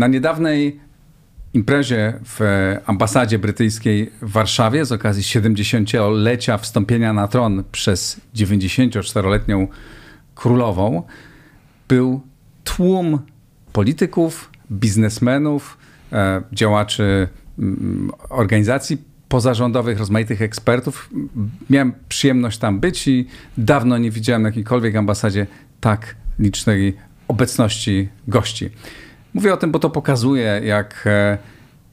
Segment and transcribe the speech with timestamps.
[0.00, 0.80] Na niedawnej
[1.54, 2.40] imprezie w
[2.86, 9.66] ambasadzie brytyjskiej w Warszawie z okazji 70-lecia wstąpienia na tron przez 94-letnią
[10.34, 11.02] królową
[11.88, 12.20] był
[12.64, 13.18] tłum
[13.72, 15.78] polityków, biznesmenów,
[16.12, 17.28] e, działaczy
[17.58, 21.10] mm, organizacji pozarządowych, rozmaitych ekspertów.
[21.70, 23.26] Miałem przyjemność tam być i
[23.58, 25.46] dawno nie widziałem na jakiejkolwiek ambasadzie
[25.80, 26.96] tak licznej
[27.28, 28.70] obecności gości.
[29.34, 31.38] Mówię o tym, bo to pokazuje, jak e,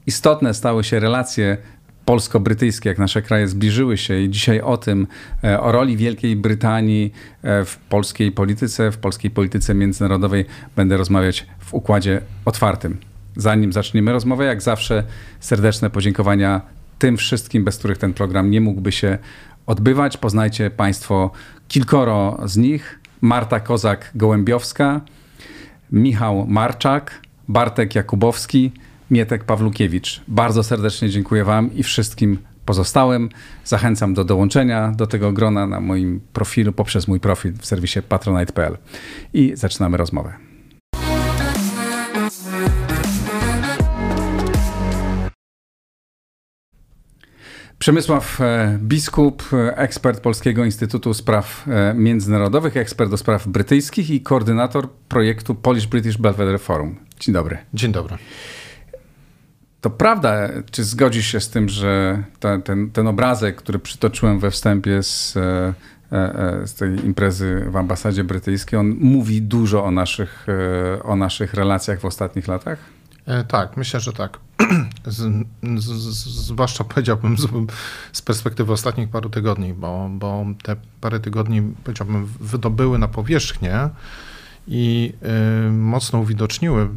[0.08, 1.58] istotne stały się relacje
[2.06, 5.08] polsko-brytyjskie, jak nasze kraje zbliżyły się i dzisiaj o tym,
[5.44, 7.14] e, o roli Wielkiej Brytanii
[7.44, 12.98] e, w polskiej polityce, w polskiej polityce międzynarodowej będę rozmawiać w układzie otwartym.
[13.36, 15.04] Zanim zaczniemy rozmowę, jak zawsze
[15.40, 16.62] serdeczne podziękowania
[17.00, 19.18] tym wszystkim, bez których ten program nie mógłby się
[19.66, 20.18] odbywać.
[20.18, 21.32] Poznajcie Państwo
[21.68, 23.00] kilkoro z nich.
[23.22, 25.00] Marta Kozak-Gołębiowska,
[25.92, 28.72] Michał Marczak, Bartek Jakubowski,
[29.12, 30.22] Mietek Pawlukiewicz.
[30.28, 33.30] Bardzo serdecznie dziękuję Wam i wszystkim pozostałym.
[33.66, 38.78] Zachęcam do dołączenia do tego grona na moim profilu, poprzez mój profil w serwisie patronite.pl.
[39.34, 40.34] I zaczynamy rozmowę.
[47.80, 54.22] Przemysław e, Biskup, e, ekspert Polskiego Instytutu Spraw e, Międzynarodowych, ekspert do spraw brytyjskich i
[54.22, 57.07] koordynator projektu Polish British Belvedere Forum.
[57.20, 57.58] Dzień dobry.
[57.74, 58.18] Dzień dobry.
[59.82, 64.52] To prawda, czy zgodzisz się z tym, że ta, ten, ten obrazek, który przytoczyłem we
[64.52, 65.34] wstępie z,
[66.66, 70.48] z tej imprezy w ambasadzie brytyjskiej, on mówi dużo o naszych,
[71.04, 72.80] o naszych relacjach w ostatnich latach?
[73.48, 74.40] Tak, myślę, że tak.
[75.06, 75.46] z,
[75.78, 75.88] z,
[76.48, 77.48] zwłaszcza powiedziałbym z,
[78.12, 83.90] z, perspektywy ostatnich paru tygodni, bo, bo te parę tygodni, powiedziałbym, wydobyły na powierzchnię
[84.68, 85.14] i
[85.68, 86.90] y, mocno uwidoczniły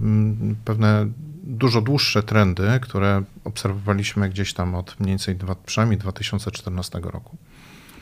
[0.64, 1.06] pewne
[1.42, 7.36] dużo dłuższe trendy, które obserwowaliśmy gdzieś tam od mniej więcej dwa, przynajmniej 2014 roku.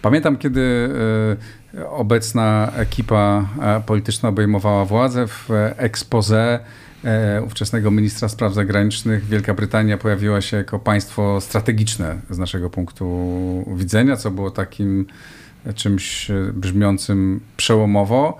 [0.02, 0.60] Pamiętam, kiedy
[1.74, 6.60] y, obecna ekipa e, polityczna obejmowała władzę w expose
[7.04, 13.64] E, ówczesnego ministra spraw zagranicznych Wielka Brytania pojawiła się jako państwo strategiczne z naszego punktu
[13.76, 15.06] widzenia, co było takim
[15.74, 18.38] czymś brzmiącym przełomowo,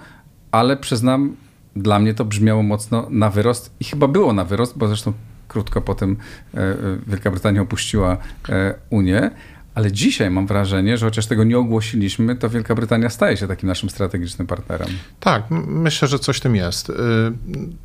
[0.50, 1.36] ale przyznam,
[1.76, 5.12] dla mnie to brzmiało mocno na wyrost i chyba było na wyrost, bo zresztą
[5.48, 6.16] krótko potem
[6.54, 6.76] e,
[7.06, 8.16] Wielka Brytania opuściła
[8.48, 9.30] e, Unię.
[9.74, 13.68] Ale dzisiaj mam wrażenie, że chociaż tego nie ogłosiliśmy, to Wielka Brytania staje się takim
[13.68, 14.88] naszym strategicznym partnerem.
[15.20, 16.92] Tak, myślę, że coś tym jest.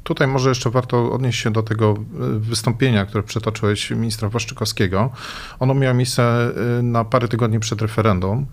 [0.04, 1.98] Tutaj może jeszcze warto odnieść się do tego
[2.38, 5.10] wystąpienia, które przytoczyłeś ministra Waszczykowskiego.
[5.60, 6.52] Ono miało miejsce
[6.84, 8.46] na parę tygodni przed referendum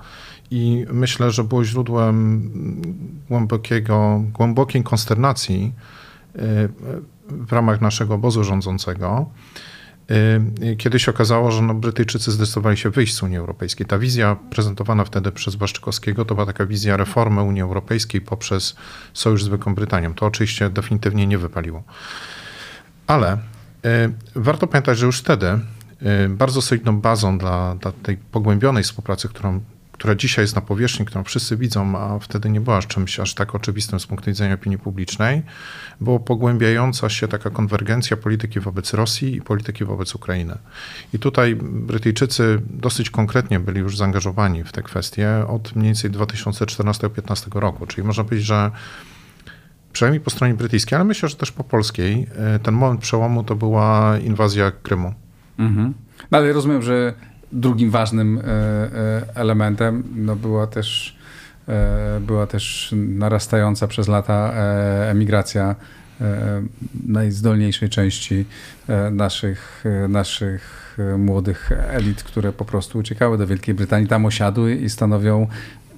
[0.51, 2.51] i myślę, że było źródłem
[3.29, 5.73] głębokiego, głębokiej konsternacji
[7.31, 9.31] w ramach naszego obozu rządzącego.
[10.63, 13.87] Y, kiedy się okazało, że no Brytyjczycy zdecydowali się wyjść z Unii Europejskiej.
[13.87, 18.77] Ta wizja prezentowana wtedy przez Błaszczykowskiego to była taka wizja reformy Unii Europejskiej poprzez
[19.15, 20.15] sojusz z Wielką Brytanią.
[20.15, 21.83] To oczywiście definitywnie nie wypaliło.
[23.07, 23.39] Ale y,
[24.35, 25.59] warto pamiętać, że już wtedy
[26.29, 29.61] bardzo solidną bazą dla, dla tej pogłębionej współpracy, którą
[30.01, 33.55] która dzisiaj jest na powierzchni, którą wszyscy widzą, a wtedy nie była czymś aż tak
[33.55, 35.43] oczywistym z punktu widzenia opinii publicznej,
[36.01, 40.59] było pogłębiająca się taka konwergencja polityki wobec Rosji i polityki wobec Ukrainy.
[41.15, 47.61] I tutaj Brytyjczycy dosyć konkretnie byli już zaangażowani w te kwestie od mniej więcej 2014-2015
[47.61, 48.71] roku, czyli można powiedzieć, że
[49.93, 53.57] przynajmniej po stronie brytyjskiej, ale myślę, że też po polskiej, e, ten moment przełomu to
[53.57, 55.15] była inwazja Krymu.
[55.59, 55.95] Mhm.
[56.31, 57.15] No ale rozumiem, że
[57.53, 61.17] drugim ważnym e, e, elementem no była też
[61.69, 64.53] e, była też narastająca przez lata
[65.11, 65.75] emigracja
[67.07, 68.45] najzdolniejszej części
[69.11, 75.47] naszych, naszych młodych elit, które po prostu uciekały do Wielkiej Brytanii, tam osiadły i stanowią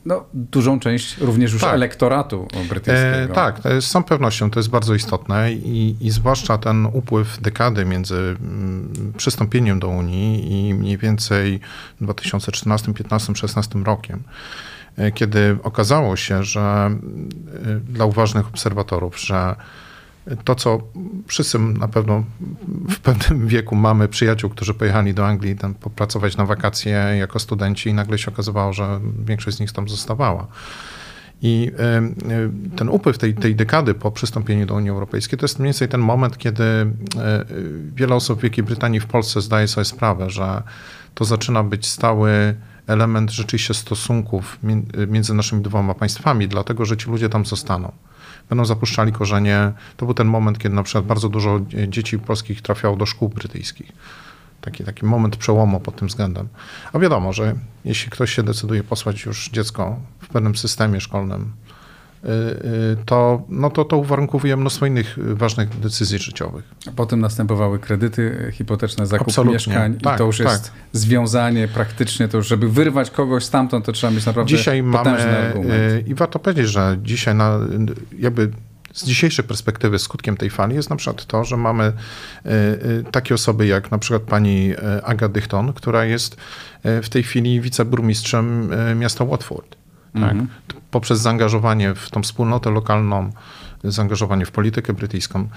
[0.04, 1.74] no, dużą część również już tak.
[1.74, 3.16] elektoratu brytyjskiego.
[3.16, 7.84] E, tak, z całą pewnością to jest bardzo istotne i, i zwłaszcza ten upływ dekady
[7.84, 11.60] między mm, przystąpieniem do Unii i mniej więcej
[12.00, 14.22] 2014, 15, 16 rokiem
[14.96, 19.56] e, kiedy okazało się, że e, dla uważnych obserwatorów, że
[20.44, 20.80] to, co
[21.26, 22.24] wszyscy na pewno
[22.90, 27.90] w pewnym wieku mamy przyjaciół, którzy pojechali do Anglii tam popracować na wakacje jako studenci
[27.90, 30.46] i nagle się okazywało, że większość z nich tam zostawała.
[31.44, 31.70] I
[32.76, 36.00] ten upływ tej, tej dekady po przystąpieniu do Unii Europejskiej to jest mniej więcej ten
[36.00, 36.86] moment, kiedy e,
[37.94, 40.62] wiele osób w Wielkiej Brytanii w Polsce zdaje sobie sprawę, że
[41.14, 42.54] to zaczyna być stały
[42.86, 44.58] element rzeczywiście stosunków
[45.08, 47.92] między naszymi dwoma państwami, dlatego że ci ludzie tam zostaną
[48.52, 49.72] będą zapuszczali korzenie.
[49.96, 53.92] To był ten moment, kiedy na przykład bardzo dużo dzieci polskich trafiało do szkół brytyjskich.
[54.60, 56.48] Taki, taki moment przełomu pod tym względem.
[56.92, 57.54] A wiadomo, że
[57.84, 61.52] jeśli ktoś się decyduje posłać już dziecko w pewnym systemie szkolnym,
[63.06, 66.64] to, no to, to uwarunkowuje mnóstwo innych ważnych decyzji życiowych.
[66.88, 69.54] A potem następowały kredyty hipoteczne, zakup Absolutnie.
[69.54, 70.46] mieszkań tak, i to już tak.
[70.46, 75.10] jest związanie praktycznie, to już żeby wyrwać kogoś stamtąd, to trzeba mieć naprawdę dzisiaj mamy,
[75.10, 75.70] argument.
[75.70, 77.58] Y, I warto powiedzieć, że dzisiaj na,
[78.18, 78.50] jakby
[78.92, 81.92] z dzisiejszej perspektywy skutkiem tej fali jest na przykład to, że mamy e,
[83.10, 84.72] takie osoby jak na przykład pani
[85.02, 86.36] Aga Dychton, która jest
[86.84, 89.81] w tej chwili wiceburmistrzem miasta Watford.
[90.12, 90.22] Tak?
[90.22, 90.48] Mhm.
[90.90, 93.30] Poprzez zaangażowanie w tą wspólnotę lokalną,
[93.84, 95.48] zaangażowanie w politykę brytyjską,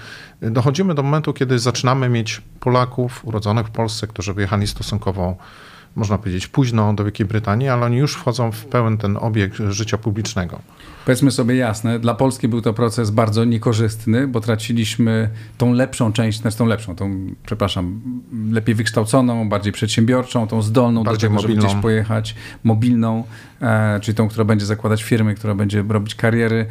[0.42, 5.36] dochodzimy do momentu, kiedy zaczynamy mieć Polaków urodzonych w Polsce, którzy wyjechali stosunkowo
[5.96, 9.98] można powiedzieć, późno do Wielkiej Brytanii, ale oni już wchodzą w pełen ten obieg życia
[9.98, 10.60] publicznego.
[11.06, 16.40] Powiedzmy sobie jasne, dla Polski był to proces bardzo niekorzystny, bo traciliśmy tą lepszą część,
[16.40, 18.00] znaczy tą lepszą, tą, przepraszam,
[18.52, 21.62] lepiej wykształconą, bardziej przedsiębiorczą, tą zdolną bardziej do tego, mobilną.
[21.62, 23.24] żeby gdzieś pojechać, mobilną,
[23.62, 26.66] e, czyli tą, która będzie zakładać firmy, która będzie robić kariery.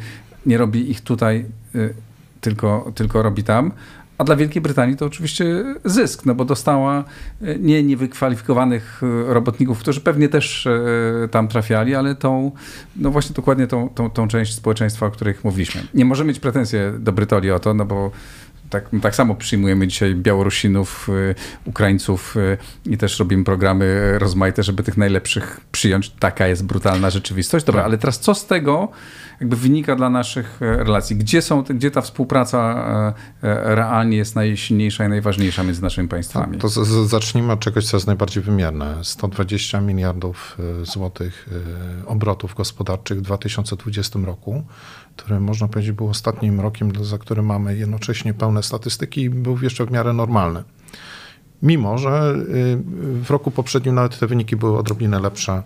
[0.46, 1.44] Nie robi ich tutaj,
[1.74, 1.94] y,
[2.40, 3.72] tylko, tylko robi tam.
[4.18, 7.04] A dla Wielkiej Brytanii to oczywiście zysk, no bo dostała
[7.42, 12.52] e, nie niewykwalifikowanych e, robotników, którzy pewnie też e, tam trafiali, ale tą,
[12.96, 15.82] no właśnie dokładnie tą, tą, tą część społeczeństwa, o których mówiliśmy.
[15.94, 18.10] Nie możemy mieć pretensje do Brytolii o to, no bo
[18.70, 21.08] tak, tak samo przyjmujemy dzisiaj Białorusinów,
[21.64, 22.34] Ukraińców
[22.86, 26.10] i też robimy programy rozmaite, żeby tych najlepszych przyjąć.
[26.10, 27.66] Taka jest brutalna rzeczywistość.
[27.66, 27.88] Dobra, tak.
[27.88, 28.88] ale teraz co z tego,
[29.40, 31.16] jakby wynika dla naszych relacji.
[31.16, 36.58] Gdzie, są, gdzie ta współpraca realnie jest najsilniejsza i najważniejsza między naszymi państwami?
[36.58, 38.94] To, to zacznijmy od czegoś, co jest najbardziej wymierne.
[39.02, 41.48] 120 miliardów złotych
[42.06, 44.64] obrotów gospodarczych w 2020 roku,
[45.16, 49.86] który można powiedzieć był ostatnim rokiem, za który mamy jednocześnie pełne statystyki i był jeszcze
[49.86, 50.64] w miarę normalny.
[51.62, 52.34] Mimo, że
[53.22, 55.62] w roku poprzednim nawet te wyniki były odrobinę lepsze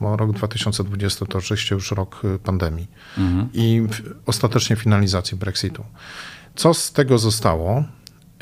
[0.00, 2.86] bo rok 2020 to oczywiście już rok y, pandemii
[3.18, 3.48] mhm.
[3.54, 3.86] i
[4.26, 5.84] ostatecznie finalizacji Brexitu.
[6.54, 7.84] Co z tego zostało?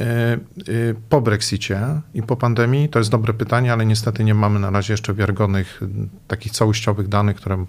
[0.00, 1.80] Y, y, po Brexicie
[2.14, 5.80] i po pandemii to jest dobre pytanie, ale niestety nie mamy na razie jeszcze wiarygodnych,
[6.28, 7.64] takich całościowych danych, które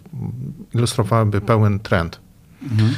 [0.74, 2.20] ilustrowałyby pełen trend.
[2.62, 2.96] Mhm.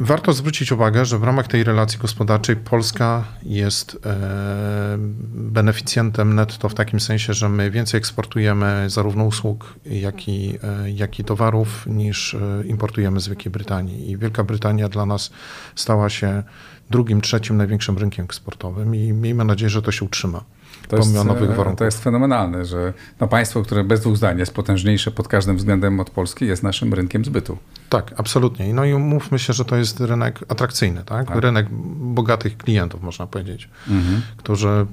[0.00, 4.96] Warto zwrócić uwagę, że w ramach tej relacji gospodarczej Polska jest e,
[5.34, 11.18] beneficjentem netto w takim sensie, że my więcej eksportujemy zarówno usług, jak i, e, jak
[11.18, 14.10] i towarów niż importujemy z Wielkiej Brytanii.
[14.10, 15.30] I Wielka Brytania dla nas
[15.74, 16.42] stała się
[16.90, 20.44] drugim, trzecim największym rynkiem eksportowym i miejmy nadzieję, że to się utrzyma.
[20.88, 21.78] To jest, e, warunków.
[21.78, 26.00] to jest fenomenalne, że no państwo, które bez dwóch zdań jest potężniejsze pod każdym względem
[26.00, 27.58] od Polski, jest naszym rynkiem zbytu.
[27.88, 28.74] Tak, absolutnie.
[28.74, 31.28] No i umówmy się, że to jest rynek atrakcyjny, tak?
[31.28, 31.36] tak.
[31.36, 31.66] Rynek
[31.96, 34.22] bogatych klientów, można powiedzieć, mhm.
[34.36, 34.86] którzy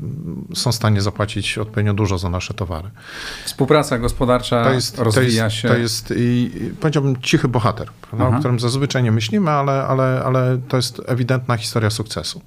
[0.54, 2.90] są w stanie zapłacić odpowiednio dużo za nasze towary.
[3.46, 5.68] Współpraca gospodarcza to jest, rozwija to jest, się.
[5.68, 10.78] To jest, i, powiedziałbym, cichy bohater, o którym zazwyczaj nie myślimy, ale, ale, ale to
[10.78, 12.42] jest ewidentna historia sukcesu.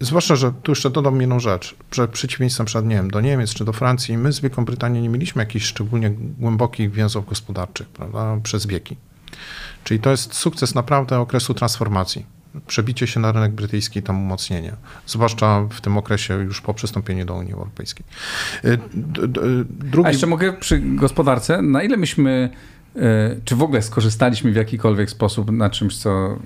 [0.00, 3.64] Zwłaszcza, że tu jeszcze dodam jedną rzecz, że przeciwieństwem przed, nie wiem, do Niemiec czy
[3.64, 8.66] do Francji, my z Wielką Brytanią nie mieliśmy jakichś szczególnie głębokich więzów gospodarczych prawda, przez
[8.66, 8.96] wieki.
[9.84, 12.26] Czyli to jest sukces naprawdę okresu transformacji.
[12.66, 14.72] Przebicie się na rynek brytyjski, tam umocnienie.
[15.06, 18.06] Zwłaszcza w tym okresie już po przystąpieniu do Unii Europejskiej.
[18.64, 18.78] Y,
[19.68, 20.08] drugi...
[20.08, 22.50] A jeszcze mogę przy gospodarce, na ile myśmy
[23.44, 26.38] czy w ogóle skorzystaliśmy w jakikolwiek sposób na czymś, co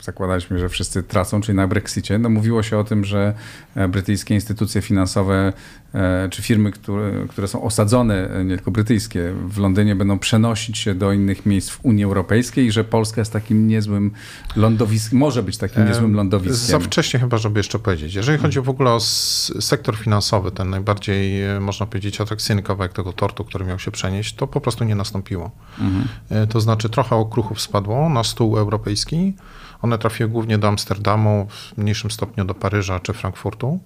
[0.00, 2.18] zakładaliśmy, że wszyscy tracą, czyli na Brexicie?
[2.18, 3.34] No mówiło się o tym, że
[3.74, 5.52] e, brytyjskie instytucje finansowe
[5.96, 10.78] E, czy firmy, które, które są osadzone, e, nie tylko brytyjskie, w Londynie będą przenosić
[10.78, 14.10] się do innych miejsc w Unii Europejskiej i że Polska jest takim niezłym
[14.56, 16.80] lądowiskiem, może być takim e, niezłym lądowiskiem.
[16.80, 18.14] Za wcześnie chyba, żeby jeszcze powiedzieć.
[18.14, 23.44] Jeżeli chodzi w ogóle o sektor finansowy, ten najbardziej, można powiedzieć, atrakcyjny kawałek tego tortu,
[23.44, 25.50] który miał się przenieść, to po prostu nie nastąpiło.
[25.80, 26.08] Mhm.
[26.48, 29.34] To znaczy trochę okruchów spadło na stół europejski.
[29.82, 33.80] One trafiły głównie do Amsterdamu, w mniejszym stopniu do Paryża czy Frankfurtu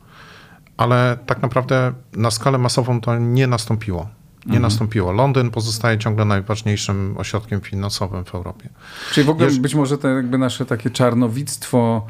[0.80, 4.08] ale tak naprawdę na skalę masową to nie nastąpiło.
[4.38, 4.62] Nie mhm.
[4.62, 5.12] nastąpiło.
[5.12, 8.68] Londyn pozostaje ciągle najważniejszym ośrodkiem finansowym w Europie.
[9.12, 9.58] Czyli w ogóle Jeż...
[9.58, 12.06] być może to jakby nasze takie czarnowictwo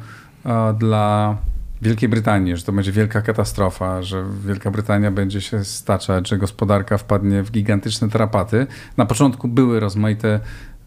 [0.79, 1.37] dla
[1.81, 6.97] Wielkiej Brytanii, że to będzie wielka katastrofa, że Wielka Brytania będzie się staczać, że gospodarka
[6.97, 8.67] wpadnie w gigantyczne tarapaty.
[8.97, 10.39] Na początku były rozmaite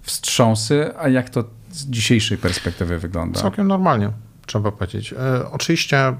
[0.02, 3.40] wstrząsy, a jak to z dzisiejszej perspektywy wygląda?
[3.40, 4.10] Całkiem normalnie
[4.46, 5.12] trzeba powiedzieć.
[5.12, 6.14] E, oczywiście, e,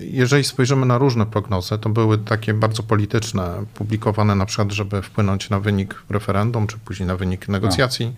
[0.00, 5.50] jeżeli spojrzymy na różne prognozy, to były takie bardzo polityczne, publikowane na przykład, żeby wpłynąć
[5.50, 8.12] na wynik referendum, czy później na wynik negocjacji.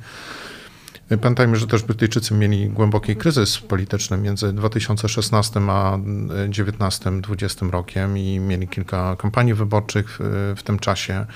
[1.16, 8.68] Pamiętajmy, że też Brytyjczycy mieli głęboki kryzys polityczny między 2016 a 2019-2020 rokiem i mieli
[8.68, 11.26] kilka kampanii wyborczych w, w tym czasie.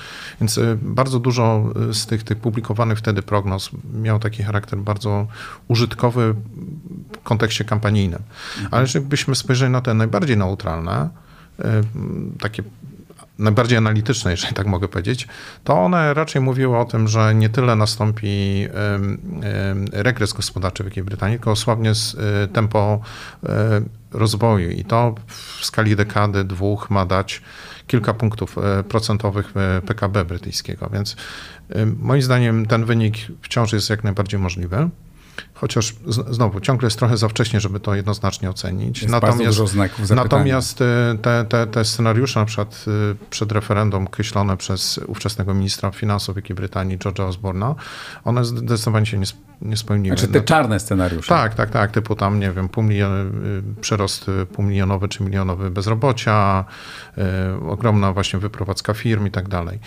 [0.40, 5.26] Więc bardzo dużo z tych, tych publikowanych wtedy prognoz miał taki charakter bardzo
[5.68, 6.34] użytkowy
[7.12, 8.22] w kontekście kampanijnym.
[8.70, 11.08] Ale jeżeli byśmy spojrzeli na te najbardziej neutralne,
[12.40, 12.62] takie
[13.38, 15.28] najbardziej analityczne, jeżeli tak mogę powiedzieć,
[15.64, 18.66] to one raczej mówiły o tym, że nie tyle nastąpi
[19.92, 23.00] regres gospodarczy w Wielkiej Brytanii, tylko osłabnie e, tempo
[23.42, 27.42] e, rozwoju i to w skali dekady, dwóch ma dać
[27.86, 29.52] kilka punktów e, procentowych
[29.86, 31.16] PKB brytyjskiego, więc
[31.98, 34.88] moim zdaniem ten wynik wciąż jest jak najbardziej możliwy.
[35.62, 39.02] Chociaż znowu, ciągle jest trochę za wcześnie, żeby to jednoznacznie ocenić.
[39.02, 39.60] Jest natomiast
[40.10, 40.84] natomiast y,
[41.22, 46.56] te, te, te scenariusze, na przykład y, przed referendum kreślone przez ówczesnego ministra finansów Wielkiej
[46.56, 47.74] Brytanii, George'a Osborna,
[48.24, 49.26] one zdecydowanie się nie,
[49.62, 50.16] nie spełniły.
[50.16, 51.28] Znaczy te czarne scenariusze.
[51.28, 51.90] Tak, tak, tak.
[51.90, 53.12] Typu tam, nie wiem, pół milion,
[53.78, 56.64] y, przerost półmilionowy czy milionowy bezrobocia,
[57.68, 59.78] ogromna właśnie wyprowadzka firm i tak dalej.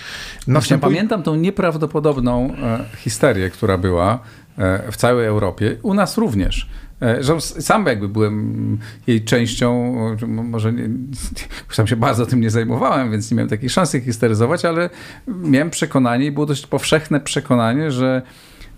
[0.47, 4.19] Właśnie pamiętam tą nieprawdopodobną e, histerię, która była
[4.57, 6.69] E, w całej Europie, u nas również.
[7.01, 9.95] E, że sam jakby byłem jej częścią,
[10.27, 10.89] może nie,
[11.71, 14.89] sam się bardzo tym nie zajmowałem, więc nie miałem takiej szansy histeryzować, ale
[15.27, 18.21] miałem przekonanie i było dość powszechne przekonanie, że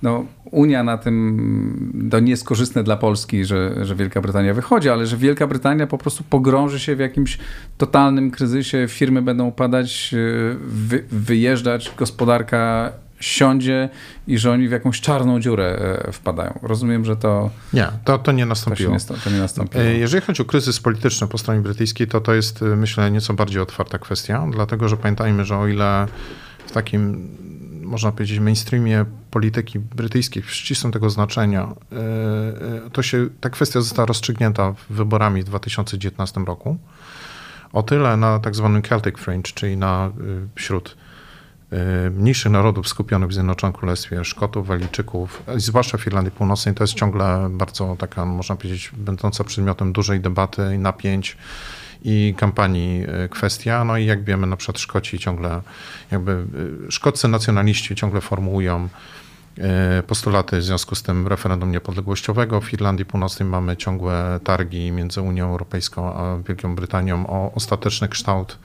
[0.02, 4.90] no, Unia na tym to nie jest korzystne dla Polski, że, że Wielka Brytania wychodzi,
[4.90, 7.38] ale że Wielka Brytania po prostu pogrąży się w jakimś
[7.78, 10.16] totalnym kryzysie, firmy będą upadać,
[10.60, 13.90] wy, wyjeżdżać, gospodarka siądzie
[14.28, 16.60] i że oni w jakąś czarną dziurę e, wpadają.
[16.62, 17.50] Rozumiem, że to...
[17.74, 18.98] Nie, to, to nie nastąpiło.
[19.08, 19.84] To, to nie nastąpiło.
[19.84, 23.34] E, jeżeli chodzi o kryzys polityczny po stronie brytyjskiej, to to jest, e, myślę, nieco
[23.34, 26.08] bardziej otwarta kwestia, dlatego że pamiętajmy, że o ile
[26.68, 27.28] w takim,
[27.82, 31.68] można powiedzieć, mainstreamie polityki brytyjskiej, w ścisłym tego znaczenia,
[32.94, 36.78] to się, ta kwestia została rozstrzygnięta wyborami w 2019 roku,
[37.74, 40.12] o tyle na tak zwanym Celtic Fringe, czyli na
[40.56, 40.98] wśród
[42.12, 47.96] mniejszych narodów skupionych w Zjednoczonym Królestwie, Szkotów, Walijczyków, zwłaszcza Irlandii Północnej, to jest ciągle bardzo
[48.00, 51.38] taka, można powiedzieć, będąca przedmiotem dużej debaty i napięć
[52.04, 53.84] i kampanii y, kwestia.
[53.84, 55.62] No i jak wiemy, na przykład Szkoci ciągle,
[56.12, 56.46] jakby
[56.88, 58.90] y, szkoccy nacjonaliści ciągle formułują
[60.08, 62.62] postulaty w związku z tym referendum niepodległościowego.
[62.62, 68.60] W Irlandii Północnej mamy ciągłe targi między Unią Europejską a Wielką Brytanią o ostateczny kształt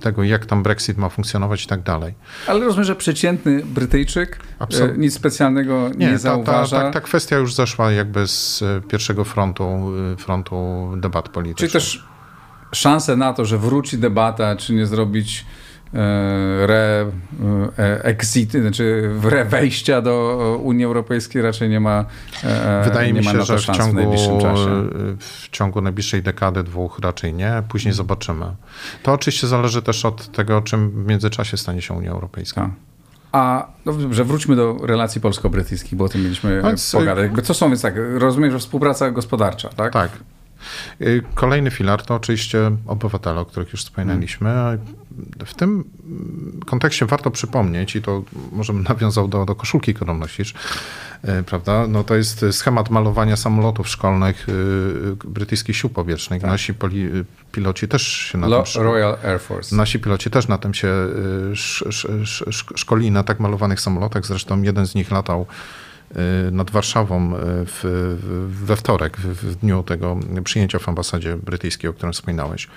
[0.00, 2.14] tego, jak tam Brexit ma funkcjonować i tak dalej.
[2.46, 4.98] Ale rozumiem, że przeciętny Brytyjczyk Absolut...
[4.98, 6.76] nic specjalnego nie, nie zauważa.
[6.76, 11.28] Ta, ta, ta, ta kwestia już zeszła jakby z e, pierwszego frontu, e, frontu debat
[11.28, 11.70] politycznych.
[11.70, 12.04] Czyli też
[12.72, 15.61] szanse na to, że wróci debata, czy nie zrobić E,
[15.92, 17.06] re
[17.78, 22.04] e, exit, znaczy re wejścia do Unii Europejskiej raczej nie ma
[22.44, 24.16] e, Wydaje nie mi się, że w ciągu,
[25.18, 27.62] w, w ciągu najbliższej dekady, dwóch raczej nie.
[27.68, 28.46] Później zobaczymy.
[29.02, 32.62] To oczywiście zależy też od tego, czym w międzyczasie stanie się Unia Europejska.
[32.62, 32.92] A.
[33.32, 37.30] A no dobrze, wróćmy do relacji polsko-brytyjskich, bo o tym mieliśmy więc, pogadać.
[37.42, 37.94] Co są więc tak?
[38.14, 39.92] Rozumiem, że współpraca gospodarcza, tak?
[39.92, 40.10] Tak.
[41.00, 44.78] Y, kolejny filar to oczywiście obywatele, o których już wspominaliśmy.
[45.46, 45.84] W tym
[46.66, 50.54] kontekście warto przypomnieć, i to może bym nawiązał do, do koszulki, którą nosisz,
[51.24, 51.86] y, prawda?
[51.86, 54.52] No to jest schemat malowania samolotów szkolnych y,
[55.24, 56.42] brytyjskich sił powietrznych.
[56.42, 56.50] Tak.
[56.50, 57.08] Nasi poli,
[57.52, 58.82] piloci też się na Lo, tym...
[58.82, 59.76] Royal Air Force.
[59.76, 60.88] Nasi piloci też na tym się
[61.52, 64.26] sz, sz, sz, szkolili, na tak malowanych samolotach.
[64.26, 65.46] Zresztą jeden z nich latał
[66.52, 68.16] nad Warszawą y, w,
[68.66, 72.68] we wtorek, w dniu tego przyjęcia w ambasadzie brytyjskiej, o którym wspominałeś.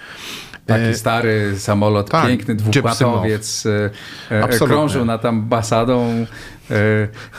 [0.66, 3.64] Taki e, stary samolot, tak, piękny dwupłatowiec,
[4.30, 6.26] e, krążył nad ambasadą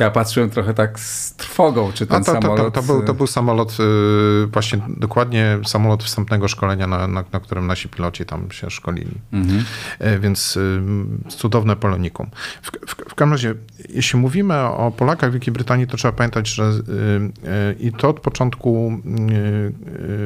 [0.00, 2.56] ja patrzyłem trochę tak z trwogą, czy ten to, samolot...
[2.56, 7.40] To, to, był, to był samolot, y, właśnie dokładnie samolot wstępnego szkolenia, na, na, na
[7.40, 9.14] którym nasi piloci tam się szkolili.
[9.32, 9.64] Mhm.
[9.98, 10.80] E, więc y,
[11.28, 12.30] cudowne polonikum.
[12.62, 13.54] W, w, w każdym razie,
[13.88, 18.20] jeśli mówimy o Polakach w Wielkiej Brytanii, to trzeba pamiętać, że y, i to od
[18.20, 19.00] początku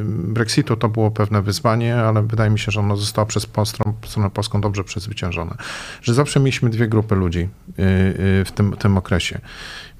[0.05, 3.49] Brexitu to było pewne wyzwanie, ale wydaje mi się, że ono zostało przez
[4.05, 5.55] stronę polską dobrze przezwyciężone.
[6.03, 7.49] Że zawsze mieliśmy dwie grupy ludzi
[8.45, 9.41] w tym, tym okresie.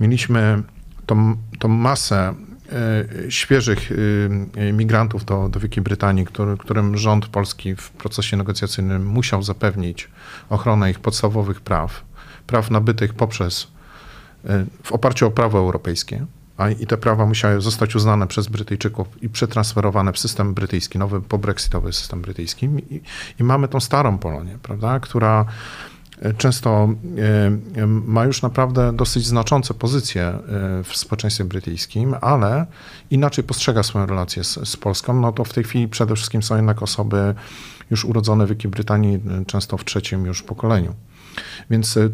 [0.01, 0.63] Mieliśmy
[1.07, 2.35] tą, tą masę
[2.73, 3.93] e, świeżych
[4.57, 10.09] e, migrantów do, do Wielkiej Brytanii, który, którym rząd polski w procesie negocjacyjnym musiał zapewnić
[10.51, 12.05] ochronę ich podstawowych praw,
[12.47, 13.69] praw nabytych poprzez,
[14.45, 16.27] e, w oparciu o prawo europejskie.
[16.57, 21.21] A i te prawa musiały zostać uznane przez Brytyjczyków i przetransferowane w system brytyjski, nowy
[21.21, 22.67] pobrexitowy system brytyjski.
[22.67, 23.01] I,
[23.41, 25.45] I mamy tą starą Polonię, prawda, która
[26.37, 26.89] często
[27.85, 30.39] ma już naprawdę dosyć znaczące pozycje
[30.85, 32.67] w społeczeństwie brytyjskim, ale
[33.11, 36.57] inaczej postrzega swoją relację z, z Polską, no to w tej chwili przede wszystkim są
[36.57, 37.35] jednak osoby
[37.91, 40.95] już urodzone w Wielkiej Brytanii, często w trzecim już pokoleniu.
[41.71, 42.11] Więc y,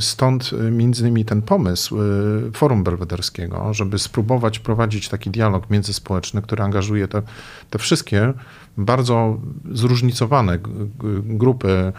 [0.00, 1.96] stąd między innymi ten pomysł
[2.52, 7.22] Forum Belwederskiego, żeby spróbować prowadzić taki dialog międzyspołeczny, który angażuje te,
[7.70, 8.32] te wszystkie
[8.76, 9.38] bardzo
[9.72, 10.58] zróżnicowane
[11.24, 11.92] grupy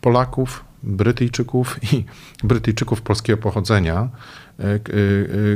[0.00, 2.04] Polaków, Brytyjczyków i
[2.44, 4.08] Brytyjczyków polskiego pochodzenia,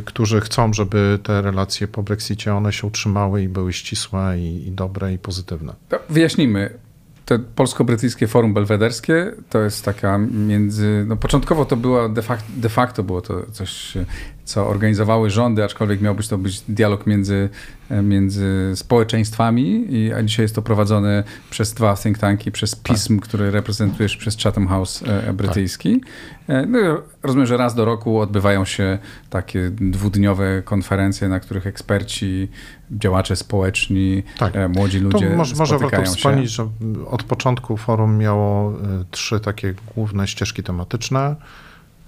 [0.04, 4.70] którzy chcą, żeby te relacje po Brexicie one się utrzymały i były ścisłe i, i
[4.70, 5.74] dobre i pozytywne.
[5.88, 6.78] To wyjaśnijmy
[7.24, 11.04] to polsko-brytyjskie forum belwederskie to jest taka między.
[11.08, 13.94] No początkowo to było de facto, de facto było to coś,
[14.52, 17.48] co organizowały rządy, aczkolwiek miał być to być dialog między,
[18.02, 23.28] między społeczeństwami, i, a dzisiaj jest to prowadzone przez dwa think tanki, przez PISM, tak.
[23.28, 26.00] który reprezentujesz, przez Chatham House e, e, brytyjski.
[26.46, 26.68] Tak.
[26.68, 26.78] No,
[27.22, 28.98] rozumiem, że raz do roku odbywają się
[29.30, 32.48] takie dwudniowe konferencje, na których eksperci,
[32.90, 34.54] działacze społeczni, tak.
[34.74, 36.68] młodzi ludzie to może, może warto wspomnieć, że
[37.10, 38.72] od początku forum miało
[39.10, 41.36] trzy takie główne ścieżki tematyczne.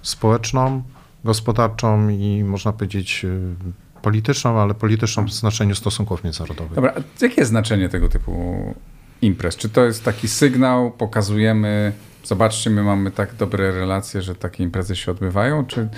[0.03, 0.83] Społeczną,
[1.25, 3.54] gospodarczą i można powiedzieć y,
[4.02, 6.75] polityczną, ale polityczną w znaczeniu stosunków międzynarodowych.
[6.75, 8.75] Dobra, jakie jest znaczenie tego typu
[9.23, 9.57] imprez?
[9.57, 11.93] Czy to jest taki sygnał, pokazujemy,
[12.25, 15.88] zobaczcie, my mamy tak dobre relacje, że takie imprezy się odbywają, czy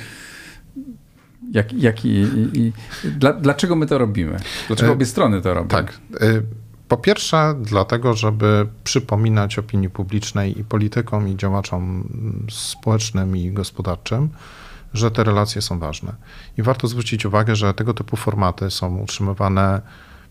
[1.53, 2.73] jak, jak i, i, i
[3.05, 4.37] dla, dlaczego my to robimy?
[4.67, 5.69] Dlaczego e, obie strony to robią?
[5.69, 5.99] Tak.
[6.21, 6.43] E,
[6.89, 12.09] po pierwsze, dlatego, żeby przypominać opinii publicznej i politykom, i działaczom
[12.51, 14.29] społecznym i gospodarczym,
[14.97, 16.15] że te relacje są ważne.
[16.59, 19.83] I warto zwrócić uwagę, że tego typu formaty są utrzymywane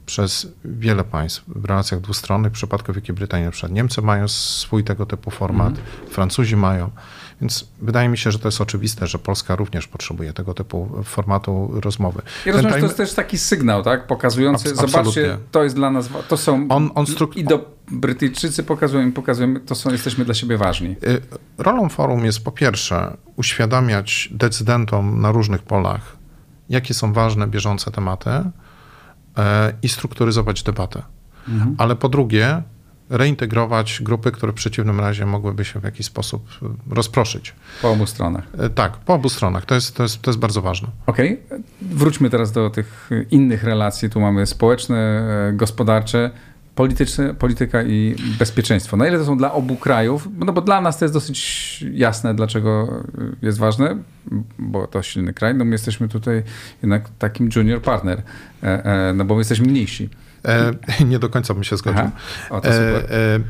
[0.06, 2.52] przez wiele państw w relacjach dwustronnych.
[2.52, 6.10] W przypadku Wielkiej Brytanii na przykład Niemcy mają swój tego typu format, mm.
[6.10, 6.90] Francuzi mają.
[7.42, 11.72] Więc wydaje mi się, że to jest oczywiste, że Polska również potrzebuje tego typu formatu
[11.74, 12.22] rozmowy.
[12.46, 14.08] I rozumiem, że to jest też taki sygnał, tak?
[14.08, 19.12] Pokazujący, Abs zobaczcie, to jest dla nas, to są on, on i do Brytyjczycy pokazują,
[19.12, 20.90] pokazujemy, to są, jesteśmy dla siebie ważni.
[20.90, 21.22] Y,
[21.58, 26.18] rolą forum jest po pierwsze uświadamiać decydentom na różnych polach,
[26.70, 31.02] jakie są ważne, bieżące tematy e, i strukturyzować debatę.
[31.48, 31.76] Mhm.
[31.78, 32.64] Ale po drugie,
[33.10, 36.48] reintegrować grupy, które w przeciwnym razie mogłyby się w jakiś sposób
[36.90, 37.54] rozproszyć.
[37.82, 38.44] Po obu stronach.
[38.58, 39.66] E, tak, po obu stronach.
[39.66, 40.88] To jest, to jest, to jest bardzo ważne.
[41.06, 41.40] Okej.
[41.46, 41.64] Okay.
[41.82, 44.10] Wróćmy teraz do tych innych relacji.
[44.10, 44.98] Tu mamy społeczne,
[45.50, 46.32] e, gospodarcze,
[46.76, 48.98] polityczne, polityka i bezpieczeństwo.
[48.98, 50.30] Na ile to są dla obu krajów?
[50.38, 53.04] No bo dla nas to jest dosyć jasne, dlaczego
[53.42, 53.98] jest ważne,
[54.60, 55.56] bo to silny kraj.
[55.56, 56.44] No my jesteśmy tutaj
[56.82, 58.22] jednak takim junior partner,
[58.62, 60.10] e, no bo my jesteśmy mniejsi.
[60.48, 60.74] E,
[61.12, 62.10] nie do końca bym się zgodził.
[62.50, 63.06] O, to super.
[63.10, 63.42] E, e,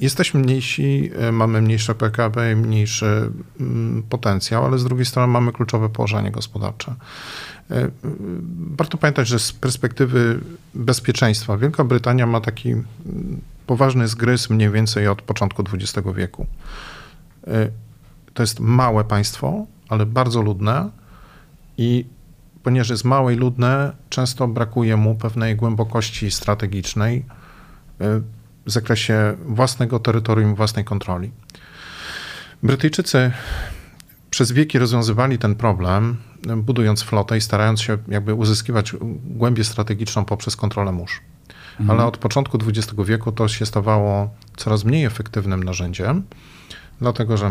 [0.00, 5.88] jesteśmy mniejsi, mamy mniejsze PKB i mniejszy mm, potencjał, ale z drugiej strony mamy kluczowe
[5.88, 6.94] położenie gospodarcze.
[8.76, 10.40] Warto pamiętać, że z perspektywy
[10.74, 12.74] bezpieczeństwa Wielka Brytania ma taki
[13.66, 16.46] poważny zgryz mniej więcej od początku XX wieku.
[18.34, 20.90] To jest małe państwo, ale bardzo ludne
[21.78, 22.04] i
[22.64, 27.24] ponieważ jest małe i ludne, często brakuje mu pewnej głębokości strategicznej y,
[28.66, 31.30] w zakresie własnego terytorium, własnej kontroli.
[32.62, 33.32] Brytyjczycy
[34.34, 36.16] przez wieki rozwiązywali ten problem,
[36.56, 38.92] budując flotę i starając się jakby uzyskiwać
[39.24, 41.20] głębię strategiczną poprzez kontrolę mórz.
[41.80, 41.90] Mhm.
[41.90, 46.22] Ale od początku XX wieku to się stawało coraz mniej efektywnym narzędziem
[47.00, 47.50] dlatego że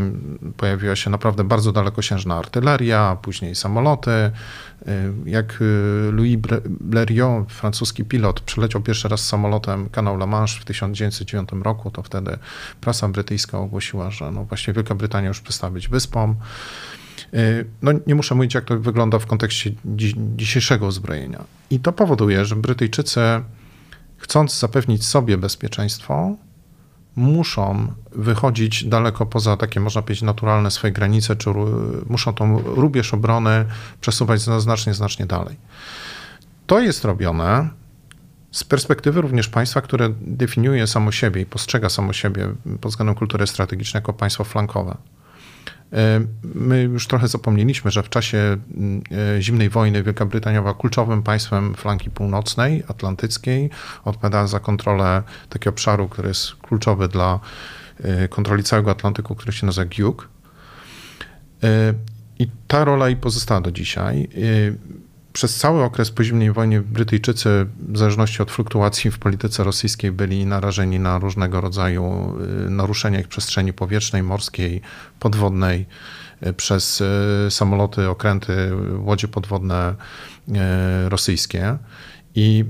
[0.58, 4.12] pojawiła się naprawdę bardzo dalekosiężna artyleria, później samoloty.
[4.12, 6.38] Y, jak y, Louis
[6.82, 12.38] Blériot, francuski pilot, przyleciał pierwszy raz samolotem kanał La Manche w 1909 roku, to wtedy
[12.82, 16.36] prasa brytyjska ogłosiła, że no właśnie Wielka Brytania już przestała być wyspą.
[17.34, 19.72] Y, no, nie muszę mówić, jak to wygląda w kontekście
[20.38, 21.44] dzisiejszego uzbrojenia.
[21.70, 23.20] I to powoduje, że Brytyjczycy,
[24.18, 26.36] chcąc zapewnić sobie bezpieczeństwo,
[27.16, 31.50] muszą wychodzić daleko poza takie, można powiedzieć, naturalne swoje granice, czy
[32.10, 33.66] muszą tą rubież obrony
[34.02, 35.56] przesuwać znacznie, znacznie dalej.
[36.68, 37.70] To jest robione
[38.52, 42.50] z perspektywy również państwa, które definiuje samo siebie i postrzega samo siebie
[42.82, 44.98] pod względem kultury strategicznej jako państwo flankowe.
[45.94, 49.04] E, my już trochę zapomnieliśmy, że w czasie mm,
[49.38, 53.70] e, zimnej wojny Wielka Brytania była kluczowym państwem flanki północnej, atlantyckiej.
[54.06, 57.40] Odpowiadała za kontrolę takiego obszaru, który jest kluczowy dla
[58.04, 60.30] e, kontroli całego Atlantyku, który się nazywa GIUK.
[62.40, 64.30] I ta rola i pozostała do dzisiaj.
[65.34, 70.46] Przez cały okres po zimnej wojnie Brytyjczycy, w zależności od fluktuacji w polityce rosyjskiej, byli
[70.46, 72.34] narażeni na różnego rodzaju
[72.66, 74.82] y, naruszenia ich przestrzeni powietrznej, morskiej,
[75.20, 75.86] podwodnej
[76.48, 79.96] y, przez y, samoloty, okręty, łodzie podwodne
[81.08, 81.78] rosyjskie.
[82.36, 82.66] I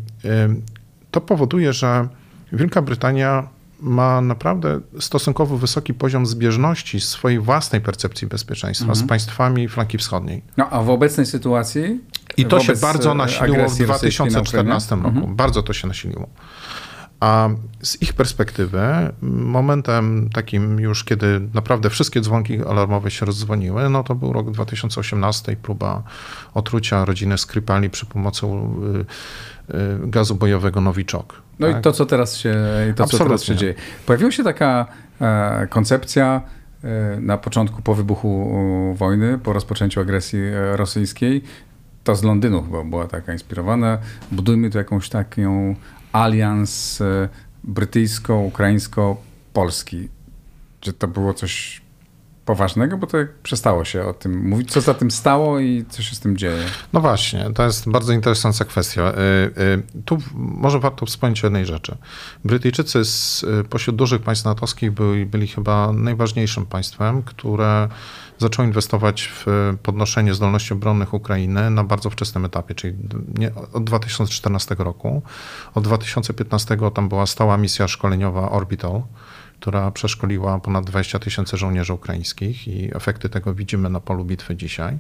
[1.12, 2.08] to powoduje, że
[2.52, 3.48] Wielka Brytania
[3.80, 9.06] ma naprawdę stosunkowo wysoki poziom zbieżności swojej własnej percepcji bezpieczeństwa mhm.
[9.06, 10.42] z państwami flanki wschodniej.
[10.58, 12.00] No a w obecnej sytuacji?
[12.38, 15.08] I to się bardzo e, nasiliło w 2014 roku.
[15.08, 15.36] Mhm.
[15.36, 16.30] Bardzo to się nasiliło.
[17.20, 17.50] A
[17.82, 18.82] z ich perspektywy,
[19.22, 25.52] momentem takim już, kiedy naprawdę wszystkie dzwonki alarmowe się rozdzwoniły, no to był rok 2018
[25.52, 26.04] i próba
[26.54, 28.50] otrucia rodziny Skrypali przy pomocy y,
[29.76, 31.42] y, gazu bojowego Nowiczok.
[31.60, 31.80] No tak?
[31.80, 32.56] i to, co teraz się,
[32.96, 33.74] to, co teraz się dzieje.
[34.06, 34.86] Pojawiła się taka
[35.22, 36.42] e, koncepcja
[36.84, 41.44] e, na początku, po wybuchu wojny, po rozpoczęciu agresji e, rosyjskiej,
[42.04, 43.98] to z Londynu chyba była taka inspirowana.
[44.32, 45.76] Budujmy tu jakąś taką
[46.12, 47.30] alians e,
[47.64, 50.08] brytyjsko-ukraińsko-polski.
[50.82, 51.83] Czy to było coś
[52.46, 54.72] poważnego, bo to przestało się o tym mówić.
[54.72, 56.64] Co za tym stało i co się z tym dzieje?
[56.94, 59.02] No właśnie, to jest bardzo interesująca kwestia.
[59.02, 59.52] E, e,
[60.06, 61.98] tu może warto wspomnieć o jednej rzeczy.
[62.46, 67.88] Brytyjczycy z, pośród dużych państw natowskich byli, byli chyba najważniejszym państwem, które
[68.38, 72.94] zaczął inwestować w podnoszenie zdolności obronnych Ukrainy na bardzo wczesnym etapie, czyli
[73.38, 75.22] nie, od 2014 roku.
[75.76, 79.02] Od 2015 tam była stała misja szkoleniowa Orbital,
[79.64, 84.98] która przeszkoliła ponad 20 tysięcy żołnierzy ukraińskich i efekty tego widzimy na polu bitwy dzisiaj.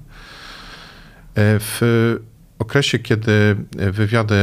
[1.36, 1.82] W
[2.60, 4.36] okresie, kiedy wywiady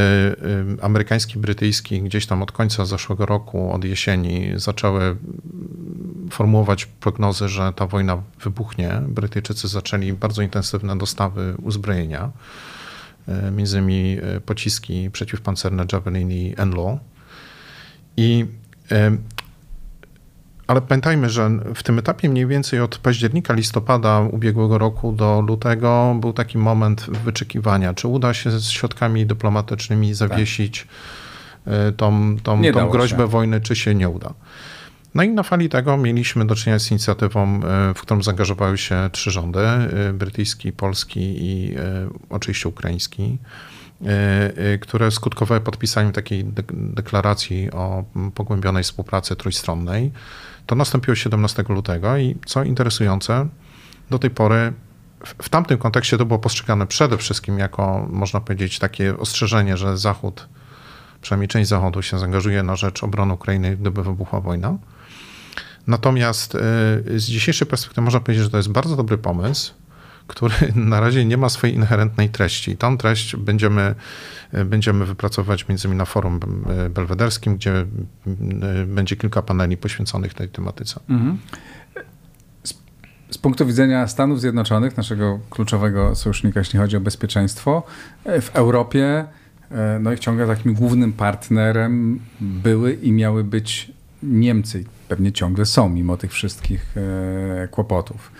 [0.81, 5.15] amerykański, brytyjski gdzieś tam od końca zeszłego roku, od jesieni zaczęły
[6.31, 12.31] formułować prognozy, że ta wojna wybuchnie, Brytyjczycy zaczęli bardzo intensywne dostawy uzbrojenia,
[13.51, 16.99] między innymi e, pociski przeciwpancerne Javelin i Enlo.
[18.17, 18.45] I
[20.71, 26.15] ale pamiętajmy, że w tym etapie mniej więcej od października, listopada ubiegłego roku do lutego
[26.19, 30.87] był taki moment wyczekiwania, czy uda się z środkami dyplomatycznymi zawiesić
[31.65, 31.95] tak.
[31.97, 33.27] tą, tą, tą groźbę się.
[33.27, 34.33] wojny, czy się nie uda.
[35.15, 37.59] No i na fali tego mieliśmy do czynienia z inicjatywą,
[37.95, 39.67] w którą zaangażowały się trzy rządy,
[40.13, 41.75] brytyjski, polski i
[42.29, 43.37] oczywiście ukraiński
[44.81, 48.03] które skutkowały podpisaniem takiej deklaracji o
[48.35, 50.11] pogłębionej współpracy trójstronnej.
[50.71, 53.47] To nastąpiło 17 lutego i co interesujące,
[54.09, 54.73] do tej pory
[55.41, 60.47] w tamtym kontekście to było postrzegane przede wszystkim jako, można powiedzieć, takie ostrzeżenie, że Zachód,
[61.21, 64.77] przynajmniej część Zachodu się zaangażuje na rzecz obrony Ukrainy, gdyby wybuchła wojna.
[65.87, 66.59] Natomiast y,
[67.19, 69.73] z dzisiejszej perspektywy można powiedzieć, że to jest bardzo dobry pomysł,
[70.27, 72.77] który na razie nie ma swojej inherentnej treści.
[72.77, 73.95] Tą treść będziemy,
[74.53, 76.39] y, będziemy wypracować między innymi na forum
[76.85, 77.85] y, belwederskim, gdzie
[78.87, 80.99] będzie kilka paneli poświęconych tej tematyce.
[81.09, 81.37] Mhm.
[82.63, 82.73] Z,
[83.31, 87.83] z, punktu widzenia Stanów Zjednoczonych, naszego kluczowego sojusznika, jeśli chodzi o bezpieczeństwo,
[88.25, 89.25] w Europie
[89.99, 93.91] no i ciągle takim głównym partnerem były i miały być
[94.23, 98.31] Niemcy pewnie ciągle są, mimo tych wszystkich e, kłopotów.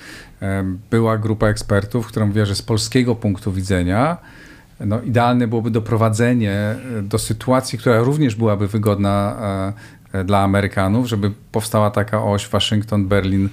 [0.41, 4.17] E, była grupa ekspertów, która mówiła, że z polskiego punktu widzenia
[4.80, 9.36] no, idealne byłoby doprowadzenie e, do sytuacji, która również byłaby wygodna
[10.25, 13.49] dla Amerykanów, żeby powstała taka oś Waszyngton, Berlin,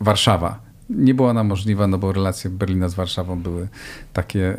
[0.00, 0.58] Warszawa.
[0.90, 3.68] Nie była ona możliwa, no bo relacje Berlina z Warszawą były
[4.12, 4.56] takie,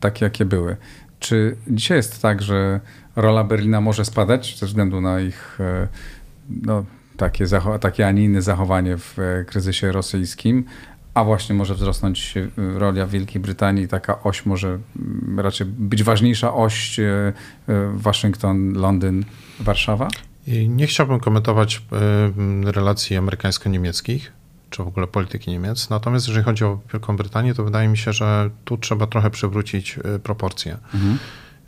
[0.00, 0.76] takie jakie były.
[1.18, 2.80] Czy dzisiaj jest tak, że
[3.16, 5.58] rola Berlina może spadać ze względu na ich
[6.62, 6.84] no,
[7.16, 7.46] takie,
[7.80, 10.64] takie, a nie inne zachowanie w e, kryzysie rosyjskim,
[11.14, 16.54] a właśnie może wzrosnąć e, rola Wielkiej Brytanii, taka oś może mm, raczej być ważniejsza
[16.54, 17.32] oś e,
[17.94, 19.24] Waszyngton, Londyn,
[19.60, 20.08] Warszawa?
[20.68, 21.82] Nie chciałbym komentować
[22.64, 24.32] relacji amerykańsko-niemieckich,
[24.70, 25.90] czy w ogóle polityki Niemiec.
[25.90, 29.98] Natomiast jeżeli chodzi o Wielką Brytanię, to wydaje mi się, że tu trzeba trochę przywrócić
[30.22, 30.78] proporcje.
[30.94, 31.18] Mhm.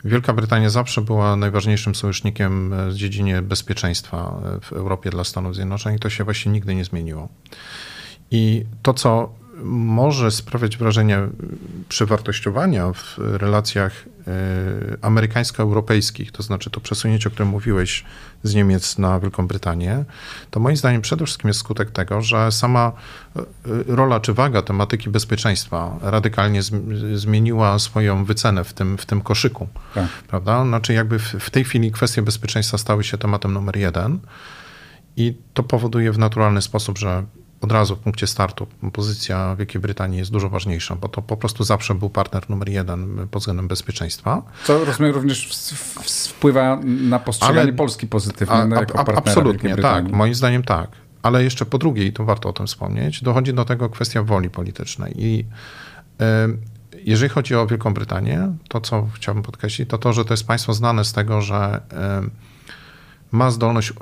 [0.05, 5.99] Wielka Brytania zawsze była najważniejszym sojusznikiem w dziedzinie bezpieczeństwa w Europie dla Stanów Zjednoczonych.
[5.99, 7.29] To się właśnie nigdy nie zmieniło.
[8.31, 9.29] I to, co
[9.63, 11.19] może sprawiać wrażenie
[11.89, 14.31] przewartościowania w relacjach e,
[15.01, 18.03] amerykańsko-europejskich, to znaczy to przesunięcie, o którym mówiłeś
[18.43, 20.05] z Niemiec na Wielką Brytanię,
[20.51, 22.91] to moim zdaniem przede wszystkim jest skutek tego, że sama
[23.35, 23.41] e,
[23.87, 26.61] rola czy waga tematyki bezpieczeństwa radykalnie
[27.13, 29.67] zmieniła swoją wycenę w tym, w tym koszyku.
[29.93, 30.07] Tak.
[30.27, 30.65] Prawda?
[30.65, 34.19] Znaczy jakby w, w tej chwili kwestie bezpieczeństwa stały się tematem numer jeden
[35.17, 37.23] i to powoduje w naturalny sposób, że
[37.61, 41.63] od razu w punkcie startu pozycja Wielkiej Brytanii jest dużo ważniejsza, bo to po prostu
[41.63, 44.41] zawsze był partner numer jeden pod względem bezpieczeństwa.
[44.63, 45.49] Co rozumiem również
[46.27, 50.11] wpływa na postrzeganie Ale, Polski pozytywnie a, jako partnera Absolutnie, tak.
[50.11, 50.89] Moim zdaniem tak.
[51.21, 54.49] Ale jeszcze po drugie, i to warto o tym wspomnieć, dochodzi do tego kwestia woli
[54.49, 55.13] politycznej.
[55.17, 55.45] I
[56.21, 56.25] y,
[57.03, 60.73] jeżeli chodzi o Wielką Brytanię, to co chciałbym podkreślić, to to, że to jest państwo
[60.73, 61.81] znane z tego, że
[62.25, 62.29] y,
[63.31, 63.93] ma zdolność y,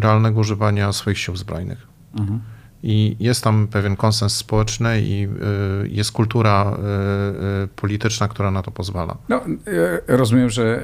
[0.00, 1.86] realnego używania swoich sił zbrojnych.
[2.18, 2.40] Mhm
[2.82, 5.28] i jest tam pewien konsens społeczny i
[5.84, 9.16] y, jest kultura y, y, polityczna, która na to pozwala.
[9.28, 9.40] No,
[10.08, 10.82] rozumiem, że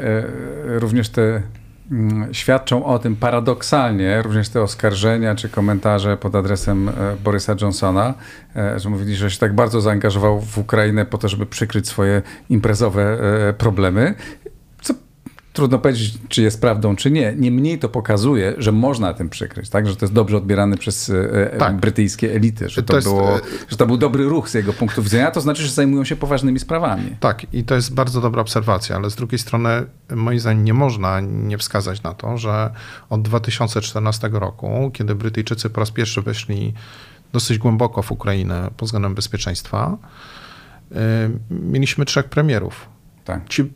[0.65, 1.43] również te
[1.91, 6.91] mm, świadczą o tym paradoksalnie, również te oskarżenia czy komentarze pod adresem
[7.25, 8.15] Borysa Johnsona,
[8.77, 13.19] że mówili, że się tak bardzo zaangażował w Ukrainę po to, żeby przykryć swoje imprezowe
[13.59, 14.15] problemy
[15.59, 17.35] trudno powiedzieć, czy jest prawdą, czy nie.
[17.37, 19.89] Niemniej to pokazuje, że można tym przykryć, tak?
[19.89, 21.77] że to jest dobrze odbierane przez e, e, tak.
[21.77, 24.73] brytyjskie elity, że to, to jest, było, e, że to był dobry ruch z jego
[24.73, 27.17] punktu widzenia, to znaczy, że zajmują się poważnymi sprawami.
[27.21, 29.69] Tak, i to jest bardzo dobra obserwacja, ale z drugiej strony,
[30.11, 32.71] moim zdaniem, nie można nie wskazać na to, że
[33.11, 36.75] od 2014 roku, kiedy Brytyjczycy po raz pierwszy weszli
[37.33, 39.99] dosyć głęboko w Ukrainę pod względem bezpieczeństwa,
[41.51, 42.89] mieliśmy trzech premierów.
[43.25, 43.49] Tak.
[43.49, 43.73] Ci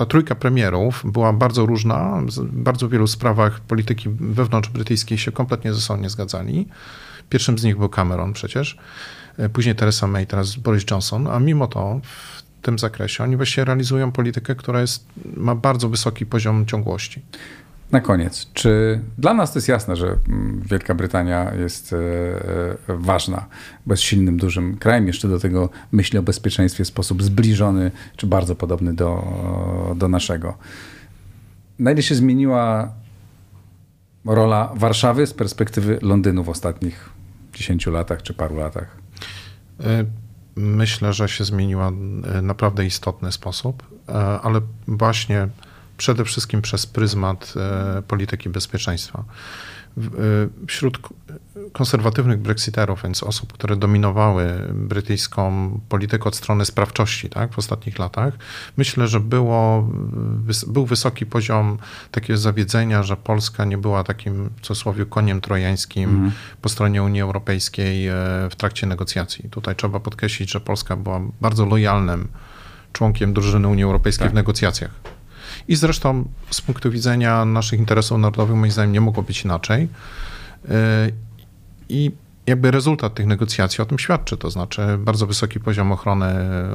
[0.00, 2.22] ta trójka premierów była bardzo różna.
[2.26, 6.68] W bardzo wielu sprawach polityki wewnątrz brytyjskiej się kompletnie ze sobą nie zgadzali.
[7.28, 8.78] Pierwszym z nich był Cameron przecież,
[9.38, 13.64] e, później Theresa May, teraz Boris Johnson, a mimo to w tym zakresie oni właściwie
[13.64, 17.22] realizują politykę, która jest, ma bardzo wysoki poziom ciągłości.
[17.92, 22.76] Na koniec, czy dla nas to jest jasne, że mm, Wielka Brytania jest e, e,
[22.88, 23.46] ważna,
[23.86, 28.26] bo jest silnym, dużym krajem, jeszcze do tego myśli o bezpieczeństwie w sposób zbliżony, czy
[28.26, 29.24] bardzo podobny do,
[29.96, 30.56] do naszego.
[31.78, 32.92] Na ile się zmieniła
[34.24, 37.10] rola Warszawy z perspektywy Londynu w ostatnich
[37.52, 38.96] 10 latach czy paru latach?
[39.80, 40.04] E,
[40.56, 43.82] myślę, że się zmieniła w naprawdę istotny sposób,
[44.42, 45.48] ale właśnie
[46.00, 49.24] przede wszystkim przez pryzmat e, polityki bezpieczeństwa.
[49.98, 50.02] E,
[50.66, 50.98] wśród
[51.72, 58.34] konserwatywnych brexiterów, więc osób, które dominowały brytyjską politykę od strony sprawczości tak, w ostatnich latach,
[58.76, 59.90] myślę, że było,
[60.66, 61.78] był wysoki poziom
[62.10, 66.32] takiego zawiedzenia, że Polska nie była takim, w cudzysłowie, koniem trojańskim mm.
[66.62, 68.14] po stronie Unii Europejskiej e,
[68.50, 69.48] w trakcie negocjacji.
[69.50, 72.28] Tutaj trzeba podkreślić, że Polska była bardzo lojalnym
[72.92, 74.32] członkiem drużyny Unii Europejskiej tak.
[74.32, 75.19] w negocjacjach.
[75.68, 79.88] I zresztą z punktu widzenia naszych interesów narodowych, moim zdaniem, nie mogło być inaczej.
[80.64, 80.68] Y,
[81.88, 82.10] I
[82.46, 86.26] jakby rezultat tych negocjacji o tym świadczy, to znaczy bardzo wysoki poziom ochrony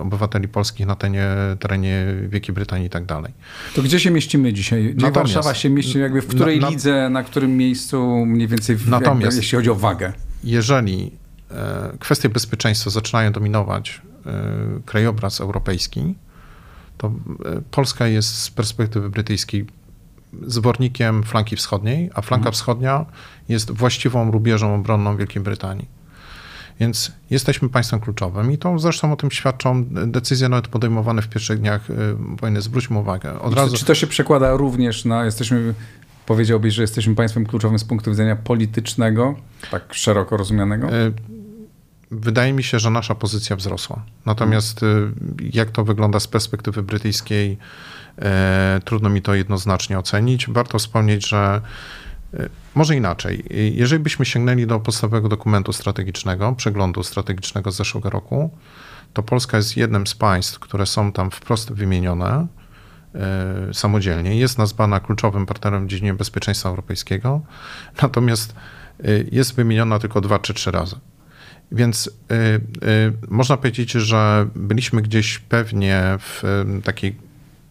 [0.02, 1.28] obywateli polskich na terenie,
[1.60, 3.34] terenie Wielkiej Brytanii i tak dalej.
[3.76, 4.94] To gdzie się mieścimy dzisiaj?
[4.94, 8.76] Gdzie natomiast, Warszawa się mieści, jakby w której na, lidze, na którym miejscu mniej więcej,
[8.76, 10.14] w, natomiast, jakby, jeśli chodzi o wagę?
[10.44, 11.12] Jeżeli
[11.52, 14.32] e, kwestie bezpieczeństwa zaczynają dominować e,
[14.86, 16.16] krajobraz europejski,
[16.98, 19.66] to e, Polska jest z perspektywy brytyjskiej
[20.48, 22.54] zwornikiem flanki wschodniej, a flanka mhm.
[22.54, 23.06] wschodnia
[23.50, 25.96] jest właściwą rubieżą obronną Wielkiej Brytanii.
[26.80, 31.60] Więc jesteśmy państwem kluczowym i to zresztą o tym świadczą decyzje nawet podejmowane w pierwszych
[31.60, 31.94] dniach e,
[32.42, 32.62] wojny.
[32.62, 33.40] Zwróćmy uwagę.
[33.40, 33.78] Od razu...
[33.78, 35.74] Czy to się przekłada również na, jesteśmy,
[36.26, 39.36] powiedziałbyś, że jesteśmy państwem kluczowym z punktu widzenia politycznego,
[39.72, 40.88] tak szeroko rozumianego?
[40.88, 41.12] E,
[42.12, 44.04] Wydaje mi się, że nasza pozycja wzrosła.
[44.26, 45.12] Natomiast y,
[45.54, 47.58] jak to wygląda z perspektywy brytyjskiej,
[48.20, 50.50] e, trudno mi to jednoznacznie ocenić.
[50.50, 51.62] Warto wspomnieć, że
[52.34, 53.46] e, może inaczej.
[53.76, 58.50] Jeżeli byśmy sięgnęli do podstawowego dokumentu strategicznego, przeglądu strategicznego z zeszłego roku,
[59.14, 62.48] to Polska jest jednym z państw, które są tam wprost wymienione
[63.74, 64.40] samodzielnie.
[64.40, 67.42] Jest nazwana kluczowym partnerem w dziedzinie bezpieczeństwa europejskiego,
[68.02, 68.56] natomiast
[69.32, 70.96] jest wymieniona tylko dwa czy trzy razy.
[71.72, 72.34] Więc y,
[72.88, 76.44] y, można powiedzieć, że byliśmy gdzieś pewnie w
[76.80, 77.16] y, takiej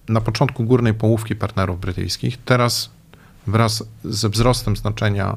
[0.09, 2.39] na początku górnej połówki partnerów brytyjskich.
[2.45, 2.91] Teraz
[3.47, 5.37] wraz ze wzrostem znaczenia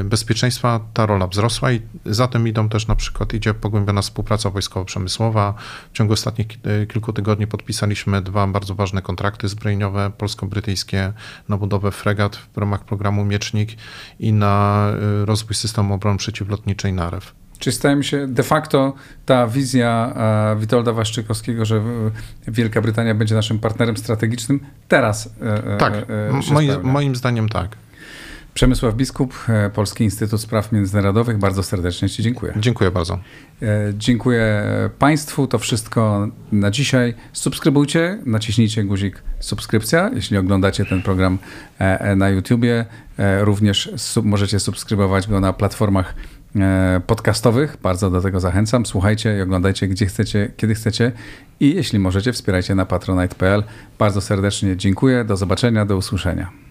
[0.00, 4.50] y, bezpieczeństwa ta rola wzrosła i za tym idą też na przykład idzie pogłębiona współpraca
[4.50, 5.54] wojskowo-przemysłowa.
[5.92, 6.46] W ciągu ostatnich
[6.82, 11.12] y, kilku tygodni podpisaliśmy dwa bardzo ważne kontrakty zbrojeniowe polsko-brytyjskie
[11.48, 13.70] na budowę fregat w ramach programu Miecznik
[14.18, 14.86] i na
[15.24, 17.43] rozwój systemu obrony przeciwlotniczej NAREW.
[17.58, 18.92] Czyli stajemy się de facto
[19.26, 20.12] ta wizja
[20.52, 21.82] e, Witolda Waszczykowskiego, że
[22.48, 25.34] Wielka Brytania będzie naszym partnerem strategicznym, teraz.
[25.42, 25.94] E, e, tak,
[26.50, 27.76] moim, moim zdaniem tak.
[28.54, 31.38] Przemysław Biskup, Polski Instytut Spraw Międzynarodowych.
[31.38, 32.52] Bardzo serdecznie Ci dziękuję.
[32.56, 33.18] Dziękuję bardzo.
[33.94, 34.64] Dziękuję
[34.98, 35.46] Państwu.
[35.46, 37.14] To wszystko na dzisiaj.
[37.32, 41.38] Subskrybujcie, naciśnijcie guzik subskrypcja, jeśli oglądacie ten program
[42.16, 42.84] na YouTubie.
[43.40, 43.90] Również
[44.22, 46.14] możecie subskrybować go na platformach
[47.06, 47.76] podcastowych.
[47.82, 48.86] Bardzo do tego zachęcam.
[48.86, 51.12] Słuchajcie i oglądajcie gdzie chcecie, kiedy chcecie
[51.60, 53.62] i jeśli możecie, wspierajcie na patronite.pl.
[53.98, 55.24] Bardzo serdecznie dziękuję.
[55.24, 56.63] Do zobaczenia, do usłyszenia.